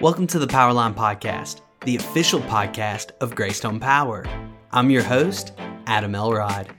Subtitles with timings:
[0.00, 4.24] Welcome to the Powerline Podcast, the official podcast of Greystone Power.
[4.72, 5.52] I'm your host,
[5.86, 6.74] Adam Elrod.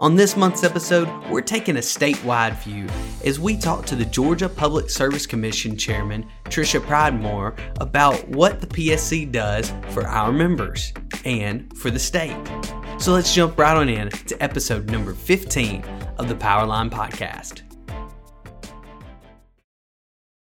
[0.00, 2.86] On this month's episode, we're taking a statewide view
[3.22, 8.66] as we talk to the Georgia Public Service Commission Chairman, Tricia Pridemore, about what the
[8.66, 10.90] PSC does for our members
[11.26, 12.34] and for the state.
[12.98, 15.84] So let's jump right on in to episode number 15
[16.16, 17.60] of the Powerline Podcast.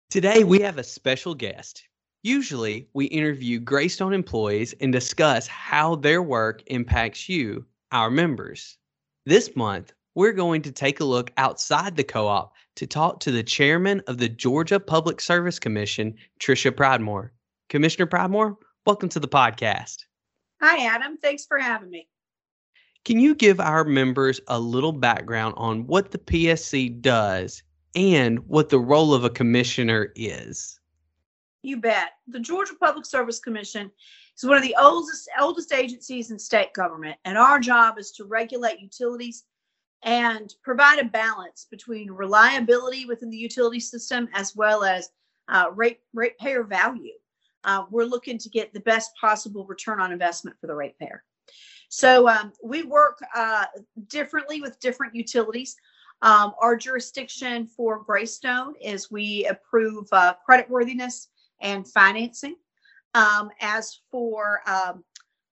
[0.08, 1.86] Today, we have a special guest
[2.26, 8.78] Usually, we interview Greystone employees and discuss how their work impacts you, our members.
[9.26, 13.30] This month, we're going to take a look outside the co op to talk to
[13.30, 17.30] the chairman of the Georgia Public Service Commission, Tricia Pridemore.
[17.68, 18.56] Commissioner Pridemore,
[18.86, 19.98] welcome to the podcast.
[20.60, 21.18] Hi, Adam.
[21.18, 22.08] Thanks for having me.
[23.04, 27.62] Can you give our members a little background on what the PSC does
[27.94, 30.75] and what the role of a commissioner is?
[31.62, 32.10] You bet.
[32.28, 33.90] The Georgia Public Service Commission
[34.36, 38.24] is one of the oldest oldest agencies in state government, and our job is to
[38.24, 39.44] regulate utilities
[40.02, 45.10] and provide a balance between reliability within the utility system as well as
[45.48, 47.14] uh, rate ratepayer value.
[47.64, 51.24] Uh, we're looking to get the best possible return on investment for the ratepayer.
[51.88, 53.66] So um, we work uh,
[54.08, 55.76] differently with different utilities.
[56.22, 61.26] Um, our jurisdiction for Greystone is we approve uh, creditworthiness
[61.60, 62.56] and financing.
[63.14, 65.02] Um, as for um,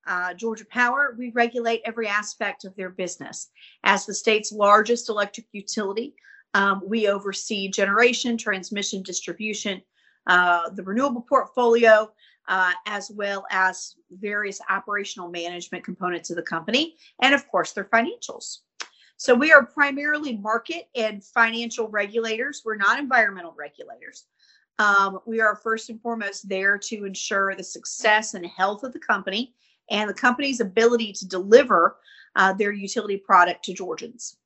[0.06, 3.48] uh, Georgia Power, we regulate every aspect of their business.
[3.84, 6.14] As the state's largest electric utility,
[6.52, 9.82] um, we oversee generation, transmission, distribution,
[10.26, 12.10] uh, the renewable portfolio,
[12.48, 17.84] uh, as well as various operational management components of the company, and of course, their
[17.84, 18.58] financials.
[19.16, 22.62] So, we are primarily market and financial regulators.
[22.64, 24.26] We're not environmental regulators.
[24.78, 28.98] Um, we are first and foremost there to ensure the success and health of the
[28.98, 29.54] company
[29.90, 31.96] and the company's ability to deliver
[32.36, 34.36] uh, their utility product to Georgians.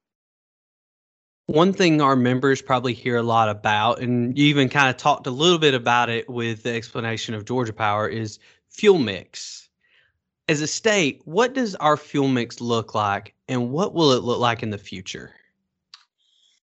[1.46, 5.26] One thing our members probably hear a lot about, and you even kind of talked
[5.26, 8.38] a little bit about it with the explanation of Georgia Power, is
[8.68, 9.70] fuel mix.
[10.46, 14.40] As a state, what does our fuel mix look like, and what will it look
[14.40, 15.30] like in the future?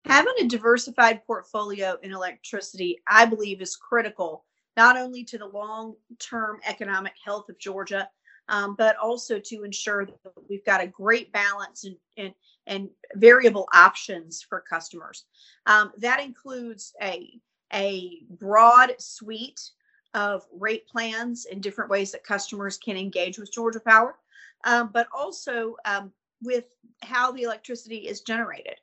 [0.04, 4.44] Having a diversified portfolio in electricity, I believe, is critical
[4.76, 8.08] not only to the long term economic health of Georgia,
[8.48, 12.34] um, but also to ensure that we've got a great balance and, and,
[12.66, 15.24] and variable options for customers.
[15.66, 17.40] Um, that includes a,
[17.72, 19.60] a broad suite
[20.12, 24.16] of rate plans and different ways that customers can engage with Georgia Power,
[24.64, 26.66] um, but also um, with
[27.02, 28.76] how the electricity is generated.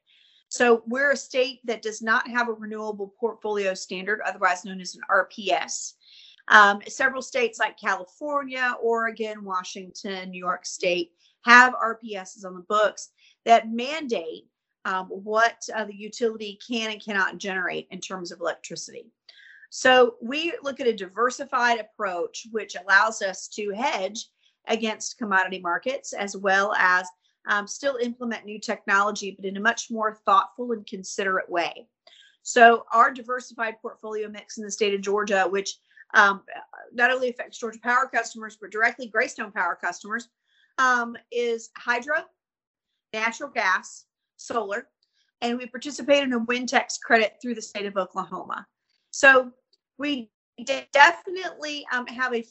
[0.52, 4.96] So we're a state that does not have a renewable portfolio standard, otherwise known as
[4.96, 5.94] an RPS.
[6.50, 11.14] Um, several states like California, Oregon, Washington, New York State
[11.46, 13.12] have RPSs on the books
[13.46, 14.50] that mandate
[14.84, 19.06] um, what uh, the utility can and cannot generate in terms of electricity.
[19.70, 24.28] So we look at a diversified approach, which allows us to hedge
[24.68, 27.08] against commodity markets as well as
[27.48, 31.88] um, still implement new technology, but in a much more thoughtful and considerate way.
[32.44, 35.78] So, our diversified portfolio mix in the state of Georgia, which
[36.14, 36.42] um,
[36.92, 40.28] not only affects Georgia Power customers, but directly Greystone Power customers,
[40.78, 42.16] um, is hydro,
[43.14, 44.06] natural gas,
[44.38, 44.88] solar,
[45.42, 48.66] and we participate in a wind tax credit through the state of Oklahoma.
[49.12, 49.52] So,
[49.98, 50.32] we
[50.92, 52.44] definitely um, have a,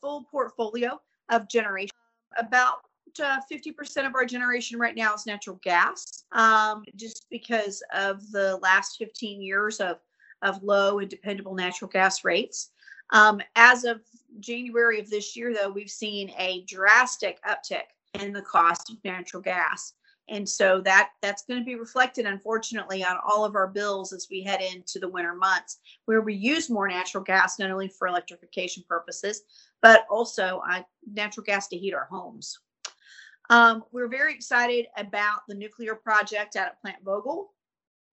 [0.00, 1.00] full portfolio
[1.30, 1.94] of generation.
[2.36, 2.78] About
[3.16, 8.96] 50% of our generation right now is natural gas, um, just because of the last
[8.98, 9.98] 15 years of,
[10.42, 12.70] of low and dependable natural gas rates.
[13.10, 14.00] Um, as of
[14.40, 17.88] January of this year, though, we've seen a drastic uptick
[18.20, 19.94] in the cost of natural gas.
[20.30, 24.28] And so that that's going to be reflected, unfortunately, on all of our bills as
[24.30, 28.08] we head into the winter months, where we use more natural gas not only for
[28.08, 29.42] electrification purposes,
[29.80, 32.58] but also uh, natural gas to heat our homes.
[33.50, 37.46] Um, we're very excited about the nuclear project out at Plant Vogtle.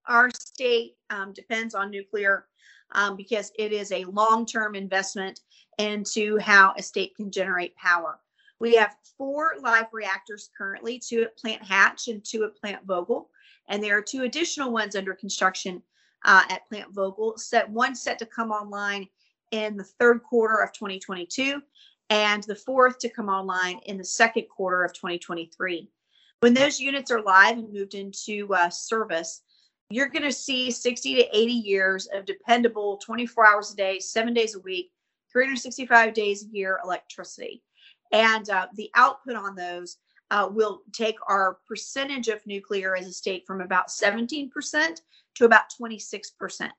[0.06, 2.46] Our state um, depends on nuclear
[2.92, 5.40] um, because it is a long term investment
[5.78, 8.18] into how a state can generate power.
[8.58, 13.26] We have four live reactors currently two at Plant Hatch and two at Plant Vogtle.
[13.68, 15.82] And there are two additional ones under construction
[16.24, 19.06] uh, at Plant Vogtle, Set one set to come online
[19.50, 21.60] in the third quarter of 2022,
[22.10, 25.88] and the fourth to come online in the second quarter of 2023.
[26.40, 29.42] When those units are live and moved into uh, service,
[29.90, 34.34] you're going to see 60 to 80 years of dependable 24 hours a day, seven
[34.34, 34.90] days a week,
[35.32, 37.62] 365 days a year electricity.
[38.12, 39.98] And uh, the output on those
[40.30, 44.50] uh, will take our percentage of nuclear as a state from about 17%
[45.36, 46.70] to about 26%.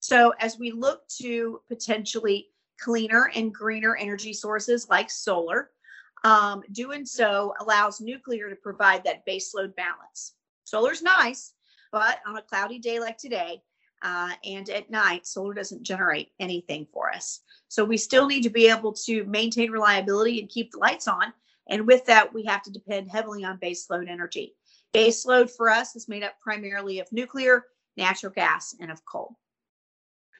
[0.00, 2.48] So, as we look to potentially
[2.82, 5.70] cleaner and greener energy sources like solar,
[6.24, 10.34] um, doing so allows nuclear to provide that baseload balance.
[10.64, 11.52] Solar's nice,
[11.92, 13.62] but on a cloudy day like today,
[14.02, 17.40] uh, and at night, solar doesn't generate anything for us.
[17.68, 21.32] So we still need to be able to maintain reliability and keep the lights on.
[21.68, 24.56] And with that, we have to depend heavily on baseload energy.
[24.92, 29.38] Baseload for us is made up primarily of nuclear, natural gas, and of coal.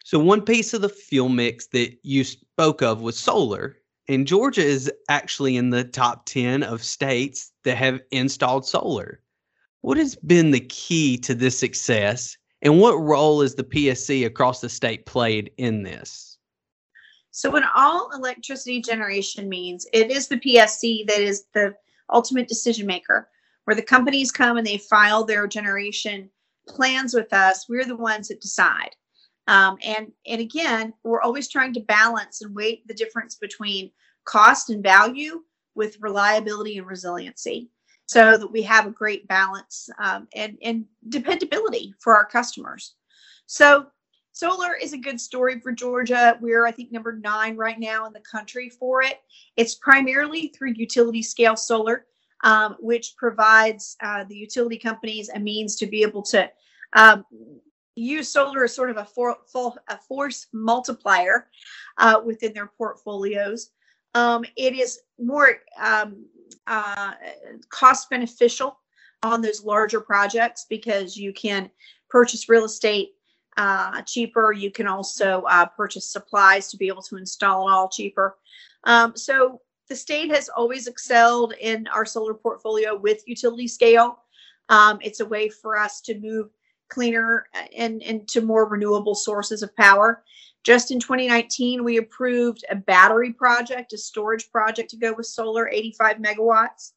[0.04, 3.78] So, one piece of the fuel mix that you spoke of was solar.
[4.08, 9.20] And Georgia is actually in the top 10 of states that have installed solar.
[9.82, 12.36] What has been the key to this success?
[12.62, 16.38] And what role has the PSC across the state played in this?
[17.30, 21.74] So, when all electricity generation means it is the PSC that is the
[22.12, 23.28] ultimate decision maker,
[23.64, 26.28] where the companies come and they file their generation
[26.68, 28.90] plans with us, we're the ones that decide.
[29.48, 33.90] Um, and and again, we're always trying to balance and weight the difference between
[34.24, 35.42] cost and value
[35.74, 37.70] with reliability and resiliency
[38.06, 42.94] so that we have a great balance um, and, and dependability for our customers.
[43.46, 43.86] So,
[44.32, 46.38] solar is a good story for Georgia.
[46.40, 49.20] We're, I think, number nine right now in the country for it.
[49.56, 52.06] It's primarily through utility scale solar,
[52.44, 56.50] um, which provides uh, the utility companies a means to be able to
[56.94, 57.24] um,
[57.94, 59.36] use solar as sort of a, for,
[59.88, 61.48] a force multiplier
[61.98, 63.70] uh, within their portfolios.
[64.14, 66.26] Um, it is more um,
[66.66, 67.12] uh,
[67.68, 68.78] cost beneficial
[69.22, 71.70] on those larger projects because you can
[72.08, 73.10] purchase real estate
[73.56, 74.52] uh, cheaper.
[74.52, 78.36] You can also uh, purchase supplies to be able to install it all cheaper.
[78.84, 84.18] Um, so the state has always excelled in our solar portfolio with utility scale.
[84.68, 86.48] Um, it's a way for us to move
[86.92, 90.22] cleaner and into more renewable sources of power.
[90.62, 95.68] Just in 2019, we approved a battery project, a storage project to go with solar,
[95.68, 96.92] 85 megawatts.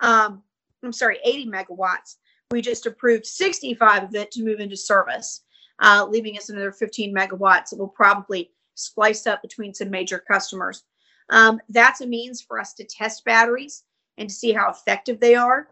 [0.00, 0.42] Um,
[0.82, 2.16] I'm sorry, 80 megawatts.
[2.50, 5.42] We just approved 65 of it to move into service,
[5.78, 10.84] uh, leaving us another 15 megawatts that will probably splice up between some major customers.
[11.30, 13.84] Um, that's a means for us to test batteries
[14.18, 15.68] and to see how effective they are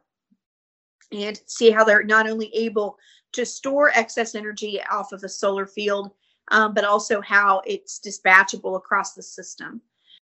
[1.12, 2.98] and see how they're not only able
[3.32, 6.10] to store excess energy off of the solar field,
[6.50, 9.80] um, but also how it's dispatchable across the system.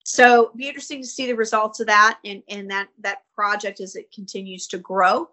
[0.06, 3.96] So be interesting to see the results of that and, and that that project as
[3.96, 5.30] it continues to grow.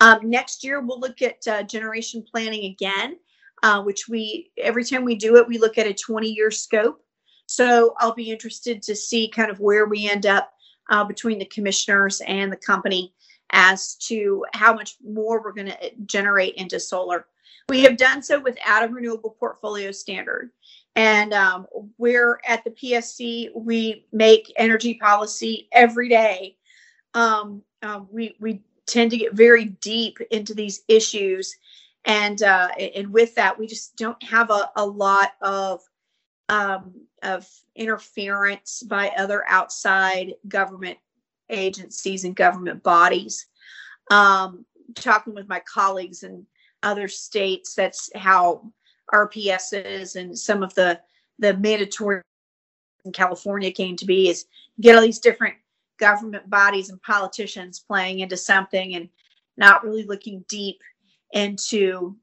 [0.00, 3.18] Um, next year we'll look at uh, generation planning again,
[3.62, 7.04] uh, which we every time we do it we look at a 20 year scope.
[7.46, 10.52] So I'll be interested to see kind of where we end up
[10.90, 13.12] uh, between the commissioners and the company
[13.52, 17.26] as to how much more we're going to generate into solar.
[17.68, 20.50] We have done so without a renewable portfolio standard.
[20.96, 21.66] And um,
[21.98, 26.56] we're at the PSC, we make energy policy every day.
[27.14, 31.56] Um, uh, we, we tend to get very deep into these issues.
[32.04, 35.80] And, uh, and with that, we just don't have a, a lot of,
[36.48, 36.92] um,
[37.22, 40.98] of interference by other outside government
[41.50, 43.46] agencies and government bodies.
[44.10, 44.64] Um,
[44.94, 46.46] talking with my colleagues in
[46.82, 48.70] other states, that's how
[49.12, 51.00] RPS is, and some of the
[51.38, 52.22] the mandatory
[53.04, 54.46] in California came to be is
[54.80, 55.54] get all these different
[55.98, 59.08] government bodies and politicians playing into something and
[59.56, 60.80] not really looking deep
[61.32, 62.16] into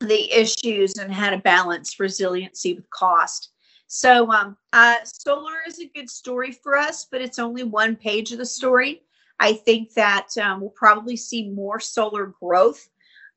[0.00, 3.50] the issues and how to balance resiliency with cost.
[3.86, 8.32] So, um, uh, solar is a good story for us, but it's only one page
[8.32, 9.02] of the story.
[9.38, 12.88] I think that um, we'll probably see more solar growth,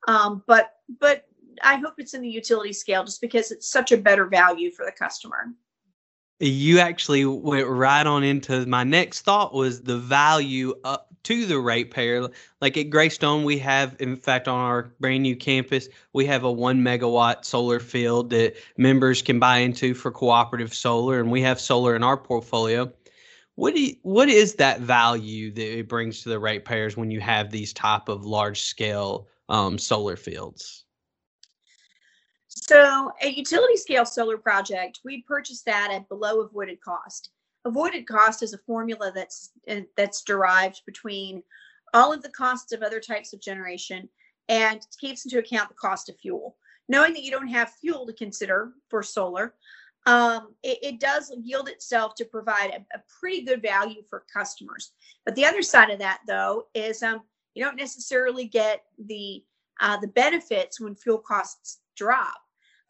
[0.07, 1.25] um, but but
[1.61, 4.85] I hope it's in the utility scale just because it's such a better value for
[4.85, 5.53] the customer.
[6.41, 11.59] You actually went right on into my next thought was the value up to the
[11.59, 12.29] ratepayer.
[12.61, 16.51] Like at Greystone, we have, in fact, on our brand new campus, we have a
[16.51, 21.59] one megawatt solar field that members can buy into for cooperative solar, and we have
[21.59, 22.89] solar in our portfolio.
[23.55, 27.19] What do you, what is that value that it brings to the ratepayers when you
[27.19, 30.85] have these type of large scale um, solar fields?
[32.49, 37.29] So, a utility scale solar project, we purchased that at below avoided cost.
[37.63, 39.51] Avoided cost is a formula that's
[39.95, 41.43] that's derived between
[41.93, 44.09] all of the costs of other types of generation
[44.47, 46.57] and takes into account the cost of fuel.
[46.87, 49.53] Knowing that you don't have fuel to consider for solar,
[50.07, 54.93] um, it, it, does yield itself to provide a, a, pretty good value for customers.
[55.25, 57.21] But the other side of that, though, is um,
[57.53, 59.43] you don't necessarily get the
[59.81, 62.37] uh, the benefits when fuel costs drop.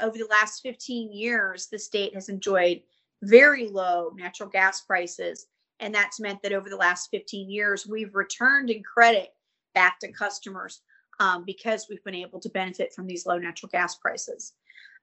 [0.02, 2.82] Over the last 15 years, the state has enjoyed
[3.24, 5.48] very low natural gas prices,
[5.80, 9.30] and that's meant that over the last 15 years, we've returned in credit
[9.74, 10.82] back to customers
[11.20, 14.54] um, because we've been able to benefit from these low natural gas prices.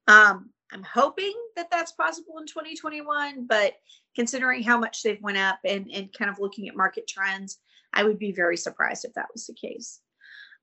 [0.08, 3.74] Um, I'm hoping that that's possible in 2021, but
[4.14, 7.58] considering how much they've went up and, and kind of looking at market trends,
[7.92, 10.00] I would be very surprised if that was the case.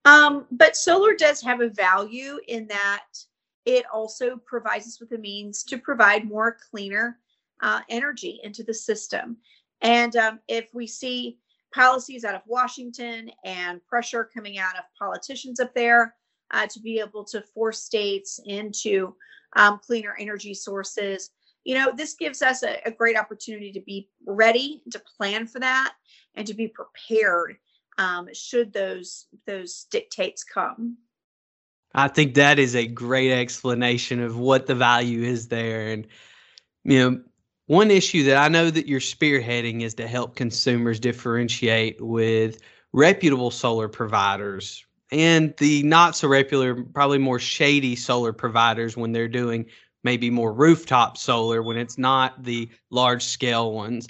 [0.05, 3.05] Um, but solar does have a value in that
[3.65, 7.19] it also provides us with a means to provide more cleaner
[7.61, 9.37] uh, energy into the system.
[9.81, 11.37] And um, if we see
[11.73, 16.15] policies out of Washington and pressure coming out of politicians up there
[16.51, 19.15] uh, to be able to force states into
[19.55, 21.31] um, cleaner energy sources.
[21.63, 25.59] You know, this gives us a, a great opportunity to be ready, to plan for
[25.59, 25.93] that,
[26.35, 27.57] and to be prepared
[27.97, 30.97] um, should those those dictates come.
[31.93, 35.89] I think that is a great explanation of what the value is there.
[35.89, 36.07] And,
[36.83, 37.21] you know,
[37.67, 43.51] one issue that I know that you're spearheading is to help consumers differentiate with reputable
[43.51, 49.65] solar providers and the not so regular, probably more shady solar providers when they're doing
[50.03, 54.07] maybe more rooftop solar when it's not the large scale ones.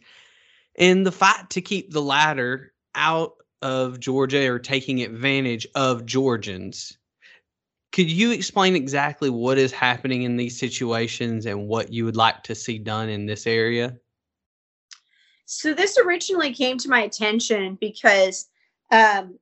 [0.80, 6.98] And the fight to keep the latter out of Georgia or taking advantage of Georgians.
[7.94, 12.42] Could you explain exactly what is happening in these situations and what you would like
[12.44, 13.96] to see done in this area?
[15.46, 18.50] So, this originally came to my attention because
[18.92, 19.38] um,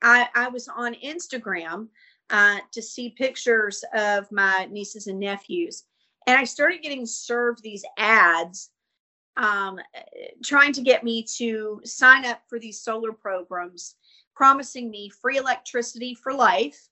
[0.00, 1.88] I, I was on Instagram
[2.30, 5.84] uh, to see pictures of my nieces and nephews,
[6.28, 8.70] and I started getting served these ads
[9.36, 9.80] um,
[10.44, 13.96] trying to get me to sign up for these solar programs,
[14.36, 16.88] promising me free electricity for life,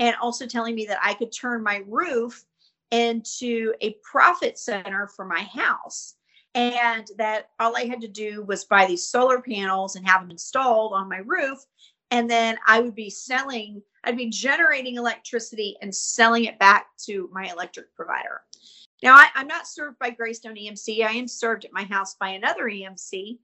[0.00, 2.44] and also telling me that I could turn my roof
[2.90, 6.16] into a profit center for my house.
[6.56, 10.32] And that all I had to do was buy these solar panels and have them
[10.32, 11.64] installed on my roof
[12.10, 17.30] and then I would be selling, I'd be generating electricity and selling it back to
[17.32, 18.42] my electric provider.
[19.02, 21.06] Now, I, am not served by Greystone EMC.
[21.06, 23.38] I am served at my house by another EMC.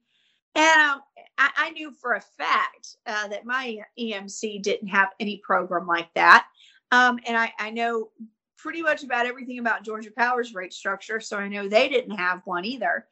[0.57, 1.01] And
[1.37, 6.11] I, I, knew for a fact uh, that my EMC didn't have any program like
[6.15, 6.47] that.
[6.91, 8.09] Um, and I, I know
[8.57, 11.19] pretty much about everything about Georgia Power's rate structure.
[11.19, 13.05] So I know they didn't have one either.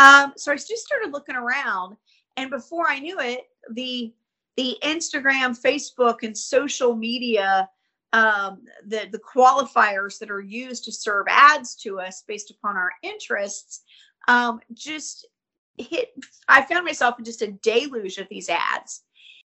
[0.00, 1.96] Um, so I just started looking around.
[2.36, 4.12] And before I knew it, the
[4.58, 7.70] the Instagram, Facebook, and social media,
[8.12, 12.90] um, the, the qualifiers that are used to serve ads to us based upon our
[13.02, 13.80] interests,
[14.28, 15.26] um, just
[15.76, 16.10] hit.
[16.48, 19.02] I found myself in just a deluge of these ads.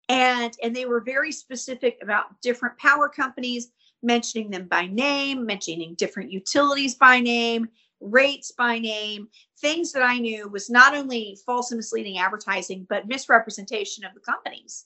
[0.08, 3.72] And, and they were very specific about different power companies,
[4.02, 7.68] mentioning them by name, mentioning different utilities by name,
[8.02, 9.28] rates by name,
[9.60, 14.20] things that I knew was not only false and misleading advertising, but misrepresentation of the
[14.22, 14.86] companies.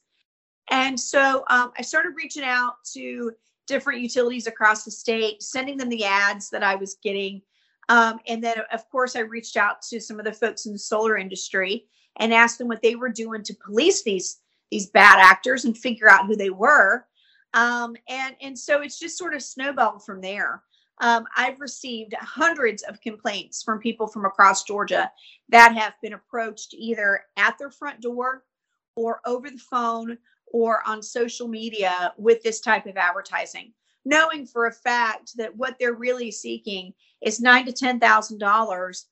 [0.69, 3.31] And so um, I started reaching out to
[3.67, 7.41] different utilities across the state, sending them the ads that I was getting.
[7.89, 10.79] Um, and then, of course, I reached out to some of the folks in the
[10.79, 11.85] solar industry
[12.17, 14.39] and asked them what they were doing to police these
[14.71, 17.05] these bad actors and figure out who they were.
[17.53, 20.63] Um, and and so it's just sort of snowballed from there.
[20.99, 25.11] Um, I've received hundreds of complaints from people from across Georgia
[25.49, 28.43] that have been approached either at their front door
[28.95, 33.73] or over the phone or on social media with this type of advertising,
[34.05, 39.07] knowing for a fact that what they're really seeking is nine to ten thousand dollars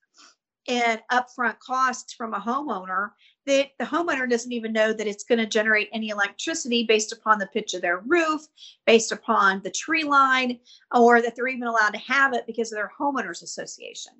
[0.68, 3.10] in upfront costs from a homeowner
[3.46, 7.40] that the homeowner doesn't even know that it's going to generate any electricity based upon
[7.40, 8.42] the pitch of their roof,
[8.86, 10.60] based upon the tree line,
[10.94, 14.14] or that they're even allowed to have it because of their homeowners association.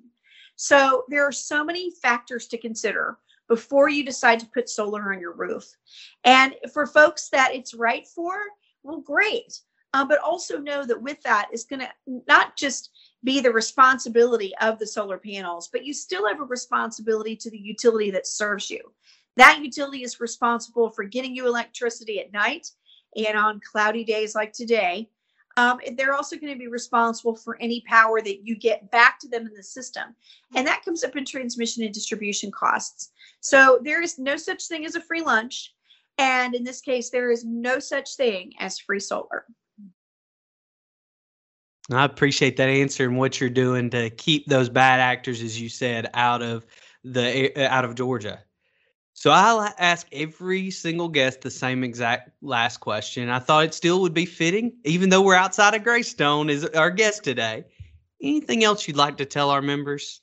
[0.56, 5.20] So there are so many factors to consider before you decide to put solar on
[5.20, 5.64] your roof.
[6.24, 8.34] And for folks that it's right for,
[8.82, 9.60] well, great.
[9.94, 11.88] Uh, but also know that with that is going to
[12.26, 12.90] not just
[13.24, 17.58] be the responsibility of the solar panels, but you still have a responsibility to the
[17.58, 18.80] utility that serves you.
[19.36, 22.70] That utility is responsible for getting you electricity at night
[23.16, 25.08] and on cloudy days like today.
[25.58, 29.28] Um, they're also going to be responsible for any power that you get back to
[29.28, 30.14] them in the system.
[30.54, 33.10] And that comes up in transmission and distribution costs.
[33.40, 35.74] So there is no such thing as a free lunch.
[36.18, 39.44] And in this case, there is no such thing as free solar.
[41.98, 45.68] I appreciate that answer and what you're doing to keep those bad actors, as you
[45.68, 46.66] said, out of
[47.04, 48.42] the eh, out of Georgia.
[49.14, 53.28] So I'll ask every single guest the same exact last question.
[53.28, 56.90] I thought it still would be fitting, even though we're outside of Greystone, is our
[56.90, 57.64] guest today.
[58.22, 60.22] Anything else you'd like to tell our members?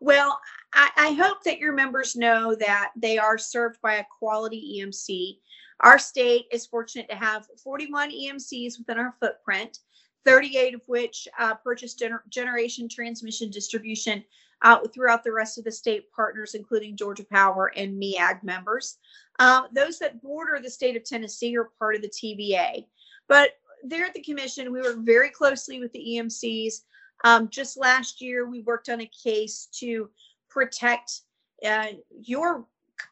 [0.00, 0.40] Well,
[0.72, 5.38] I, I hope that your members know that they are served by a quality EMC.
[5.80, 9.78] Our state is fortunate to have 41 EMCs within our footprint,
[10.24, 14.24] 38 of which uh, purchase gener- generation transmission distribution
[14.62, 18.98] uh, throughout the rest of the state partners, including Georgia Power and MEAG members.
[19.38, 22.86] Uh, those that border the state of Tennessee are part of the TVA.
[23.28, 23.52] But
[23.84, 26.80] there at the commission, we work very closely with the EMCs.
[27.24, 30.10] Um, just last year, we worked on a case to
[30.48, 31.22] protect
[31.64, 32.66] uh, your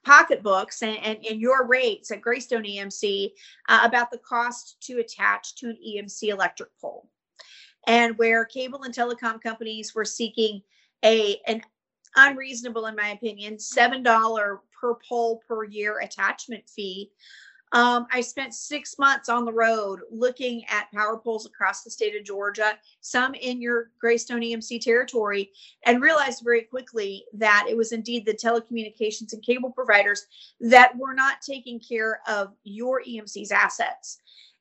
[0.04, 3.32] pocketbooks and, and, and, your rates at Greystone EMC
[3.68, 7.08] uh, about the cost to attach to an EMC electric pole.
[7.86, 10.62] And where cable and telecom companies were seeking
[11.04, 11.62] a an
[12.16, 17.10] unreasonable, in my opinion, seven dollar per pole per year attachment fee.
[17.76, 22.16] Um, I spent six months on the road looking at power poles across the state
[22.16, 25.50] of Georgia, some in your Greystone EMC territory,
[25.84, 30.24] and realized very quickly that it was indeed the telecommunications and cable providers
[30.58, 34.20] that were not taking care of your EMC's assets.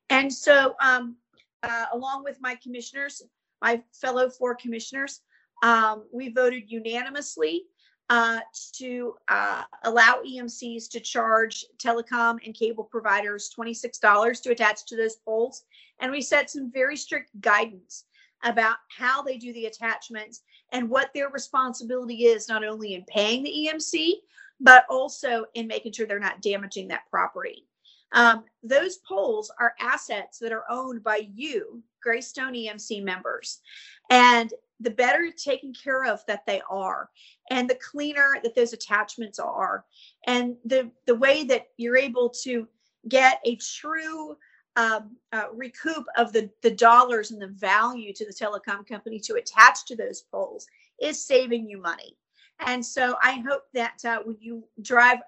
[0.10, 1.16] And so, um,
[1.64, 3.22] uh, along with my commissioners,
[3.62, 5.22] my fellow four commissioners,
[5.64, 7.64] um, we voted unanimously
[8.10, 8.40] uh,
[8.74, 15.16] to uh, allow EMCs to charge telecom and cable providers $26 to attach to those
[15.18, 15.64] poles.
[16.00, 18.06] And we set some very strict guidance
[18.44, 23.44] about how they do the attachments and what their responsibility is, not only in paying
[23.44, 24.14] the EMC,
[24.60, 27.66] but also in making sure they're not damaging that property.
[28.12, 33.62] Um, those poles are assets that are owned by you, Greystone EMC members.
[34.10, 37.10] And the better taken care of that they are
[37.50, 39.86] and the cleaner that those attachments are
[40.27, 42.68] and the the way that you're able to
[43.07, 44.35] get a true
[44.77, 49.35] um, uh, recoup of the the dollars and the value to the telecom company to
[49.35, 50.68] attach to those poles
[51.01, 52.18] is saving you money
[52.66, 55.20] and so i hope that uh, when you drive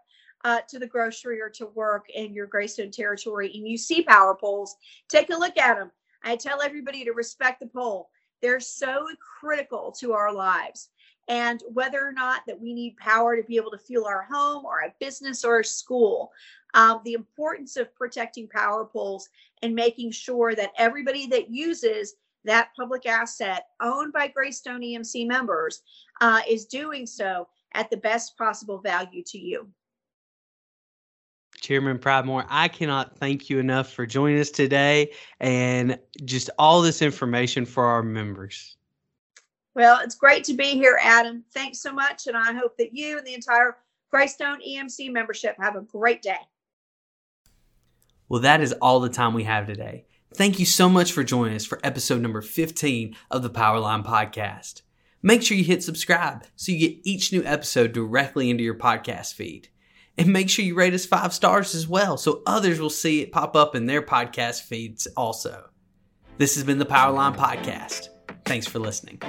[0.43, 4.35] uh, to the grocery or to work in your Greystone territory and you see power
[4.35, 4.75] poles,
[5.09, 5.91] take a look at them.
[6.23, 8.09] I tell everybody to respect the pole.
[8.41, 9.07] They're so
[9.39, 10.89] critical to our lives.
[11.27, 14.65] And whether or not that we need power to be able to fuel our home
[14.65, 16.31] or a business or a school,
[16.73, 19.27] um, the importance of protecting power poles
[19.61, 25.81] and making sure that everybody that uses that public asset owned by Greystone EMC members
[26.21, 29.67] uh, is doing so at the best possible value to you.
[31.67, 37.01] Chairman Pridemore, I cannot thank you enough for joining us today and just all this
[37.01, 38.77] information for our members.
[39.75, 41.43] Well, it's great to be here, Adam.
[41.53, 42.27] Thanks so much.
[42.27, 43.75] And I hope that you and the entire
[44.09, 46.39] Greystone EMC membership have a great day.
[48.29, 50.05] Well, that is all the time we have today.
[50.33, 54.83] Thank you so much for joining us for episode number 15 of the Powerline Podcast.
[55.21, 59.33] Make sure you hit subscribe so you get each new episode directly into your podcast
[59.33, 59.67] feed.
[60.17, 63.31] And make sure you rate us five stars as well so others will see it
[63.31, 65.69] pop up in their podcast feeds also.
[66.37, 68.09] This has been the Powerline Podcast.
[68.45, 69.21] Thanks for listening.